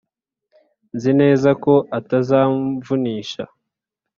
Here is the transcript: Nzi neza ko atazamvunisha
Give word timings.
Nzi 0.95 1.11
neza 1.21 1.49
ko 1.63 1.73
atazamvunisha 1.97 3.43